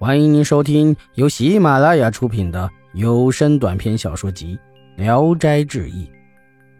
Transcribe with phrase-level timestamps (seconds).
[0.00, 4.56] 欢迎您收听由喜马拉雅出品的有声短篇小说集
[4.96, 6.06] 《聊斋志异》，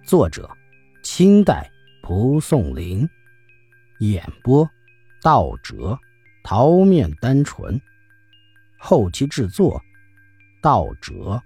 [0.08, 0.48] 作者：
[1.02, 1.68] 清代
[2.00, 3.08] 蒲松龄，
[3.98, 4.70] 演播：
[5.20, 5.98] 道哲、
[6.44, 7.80] 桃面单纯，
[8.78, 9.82] 后期制作：
[10.62, 11.42] 道哲。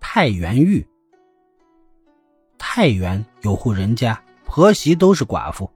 [0.00, 0.84] 太原玉，
[2.58, 5.70] 太原有户人家，婆媳都是寡妇。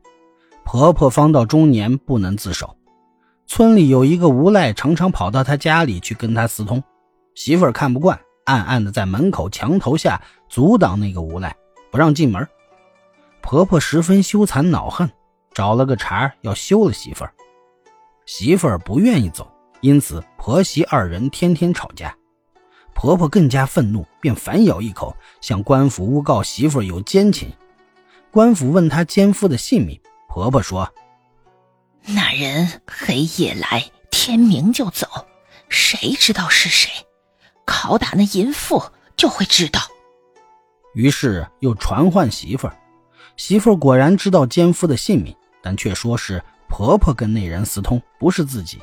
[0.75, 2.77] 婆婆方到中年，不能自守。
[3.46, 6.82] 村里有一个无赖，常常跑到她家里去跟她私通。
[7.37, 11.55] 媳妇儿看不惯，暗暗的在门口墙头下阻挡那个无赖，
[11.92, 12.45] 不让进门。
[13.41, 15.09] 婆婆十分羞惭恼恨，
[15.52, 17.32] 找了个茬要休了媳妇儿。
[18.27, 19.48] 媳妇儿不愿意走，
[19.80, 22.12] 因此婆媳二人天天吵架。
[22.96, 27.52] 婆婆更加愤怒，便反咬一口，向官府诬告媳妇儿有奸情。
[28.32, 29.96] 官府问她奸夫的姓名。
[30.34, 30.93] 婆婆说
[32.06, 35.07] ：“那人黑夜来，天明就走，
[35.68, 36.90] 谁知道是谁？
[37.65, 38.82] 拷打那淫妇
[39.15, 39.80] 就会知道。”
[40.93, 42.77] 于是又传唤媳妇儿，
[43.37, 48.82] 媳妇儿果然知道奸夫的姓名，但却说是婆婆跟那人私通，不是自己。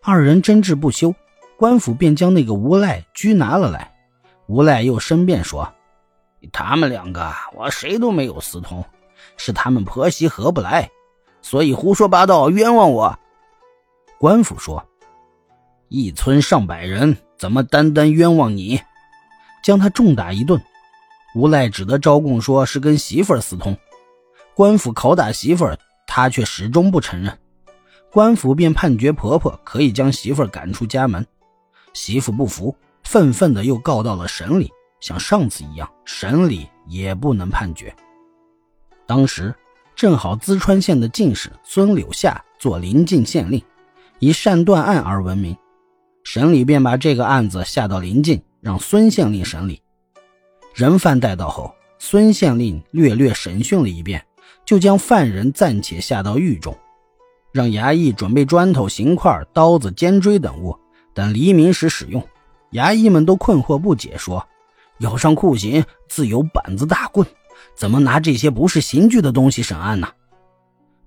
[0.00, 1.12] 二人争执不休，
[1.56, 3.92] 官府便将那个无赖拘拿了来。
[4.46, 5.74] 无赖又申辩说
[6.52, 8.84] ：“他们两个，我谁都没有私通。”
[9.36, 10.90] 是他们婆媳合不来，
[11.40, 13.18] 所以胡说八道，冤枉我。
[14.18, 14.86] 官府说
[15.88, 18.80] ：“一村上百人，怎么单单冤枉你？”
[19.62, 20.60] 将他重打一顿。
[21.34, 23.76] 无赖只得招供，说是跟媳妇儿私通。
[24.54, 27.38] 官府拷打媳妇儿，他却始终不承认。
[28.10, 31.26] 官府便判决婆婆可以将媳妇儿赶出家门。
[31.94, 37.94] 媳妇不服，愤愤的又告到了省里，像上次一样，省里也不能判决。
[39.12, 39.54] 当时
[39.94, 43.62] 正好淄川县的进士孙柳下做临晋县令，
[44.20, 45.54] 以善断案而闻名，
[46.24, 49.82] 省里便把这个案子下到临晋，让孙县令审理。
[50.74, 54.24] 人犯带到后，孙县令略略审讯了一遍，
[54.64, 56.74] 就将犯人暂且下到狱中，
[57.52, 60.74] 让衙役准备砖头、刑块、刀子、尖锥等物，
[61.12, 62.26] 等黎明时使用。
[62.70, 64.42] 衙役们都困惑不解，说
[65.00, 67.28] ：“咬上酷刑，自有板子、大棍。”
[67.74, 70.08] 怎么拿这些不是刑具的东西审案呢？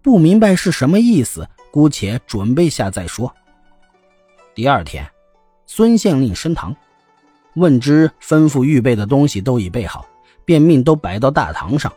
[0.02, 3.34] 不明白是什么意思，姑且准备下再说。
[4.54, 5.10] 第二天，
[5.66, 6.76] 孙县令升堂，
[7.56, 10.06] 问之吩咐预备的东西都已备好，
[10.46, 11.92] 便命都摆到大堂上，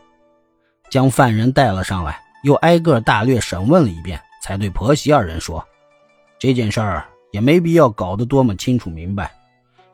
[0.91, 5.63] 将犯人带了上来，又挨个大略审问了一遍，才对婆媳二人说
[6.41, 9.31] ：“这件事儿也没必要搞得多么清楚明白。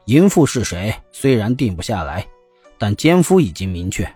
[0.06, 2.24] 淫妇是谁，虽然定不下来，
[2.78, 4.08] 但奸夫已经明确。”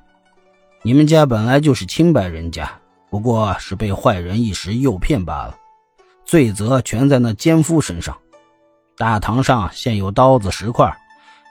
[0.83, 2.71] 你们家本来就是清白人家，
[3.11, 5.57] 不过是被坏人一时诱骗罢了，
[6.25, 8.17] 罪责全在那奸夫身上。
[8.97, 10.97] 大堂上现有刀子十块，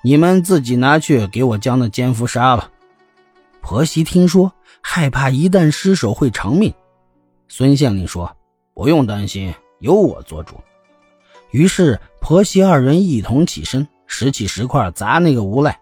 [0.02, 2.72] 你们自己拿去给我将那奸夫杀了。
[3.62, 4.52] 婆媳听说，
[4.82, 6.74] 害怕一旦失手会偿命。
[7.50, 8.34] 孙县令说
[8.74, 10.56] ：“不用担心，由我做主。”
[11.52, 15.78] 于是婆媳二人一同起身，拾起石块砸那个无赖。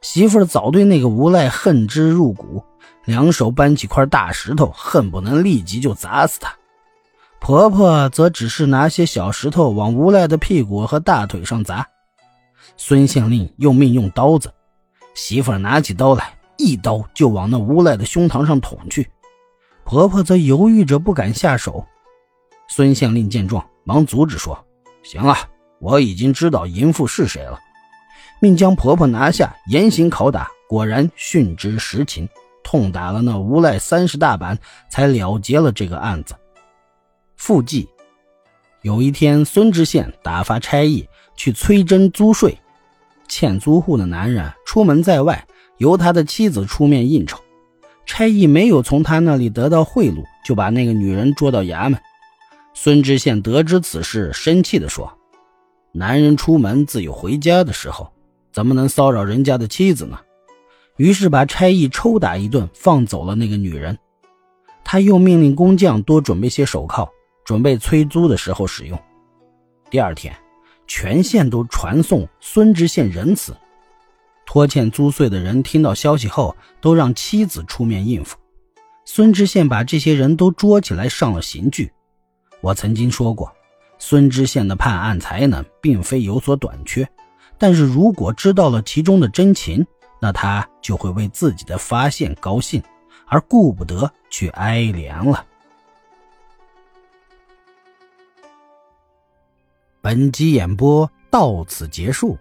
[0.00, 2.62] 媳妇儿早对那个无赖恨之入骨，
[3.04, 6.54] 两手搬起块大石头，恨不能立即就砸死他。
[7.40, 11.86] 婆婆则只是拿些小石头往无赖的屁股和大腿上砸。
[12.76, 14.52] 孙县令又命用刀子，
[15.14, 19.08] 媳妇儿拿起刀来，一刀就往那无赖的胸膛上捅去。
[19.84, 21.84] 婆婆则犹豫着不敢下手。
[22.68, 24.58] 孙县令见状，忙阻止说
[25.02, 25.34] ：“行了，
[25.80, 27.58] 我已经知道淫妇是谁了。”
[28.40, 32.28] 命将婆婆拿下，严刑拷打，果然殉职实情，
[32.62, 34.56] 痛打了那无赖三十大板，
[34.88, 36.34] 才了结了这个案子。
[37.36, 37.88] 附记：
[38.82, 42.56] 有一天，孙知县打发差役去催征租税，
[43.26, 45.44] 欠租户的男人出门在外，
[45.78, 47.38] 由他的妻子出面应酬，
[48.06, 52.00] 差役没有从他那里得到贿赂，就把那个女人捉到衙门。
[52.74, 55.12] 孙知县得知此事，生气地说
[55.92, 58.12] ：“男人出门自有回家的时候。”
[58.58, 60.18] 怎么能骚扰人家的妻子呢？
[60.96, 63.96] 于是把差役抽打一顿，放走了那个女人。
[64.82, 67.08] 他又命令工匠多准备些手铐，
[67.44, 68.98] 准备催租的时候使用。
[69.90, 70.36] 第二天，
[70.88, 73.56] 全县都传颂孙知县仁慈。
[74.44, 78.36] 拖欠租税的人听到消息后，都让妻子出面应付。
[79.04, 81.92] 孙知县把这些人都捉起来上了刑具。
[82.60, 83.52] 我曾经说过，
[84.00, 87.08] 孙知县的判案才能并非有所短缺。
[87.58, 89.84] 但是如果知道了其中的真情
[90.20, 92.82] 那他就会为自己的发现高兴
[93.26, 95.44] 而顾不得去哀凉了。
[100.00, 102.38] 本集演播到此结束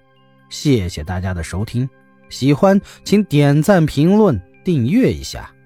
[0.49, 1.89] 谢谢大家的收听。
[2.29, 5.56] 喜欢请点赞评论订阅一下。